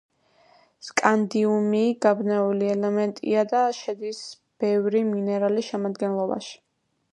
[0.85, 4.23] სკანდიუმი გაბნეული ელემენტია და შედის
[4.65, 6.61] ბევრი მინერალის შემადგენლობაში.